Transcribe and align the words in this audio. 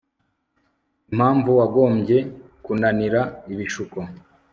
Impamvu 1.11 1.49
wagombye 1.59 2.17
kunanira 2.63 3.21
ibishuko 3.53 3.99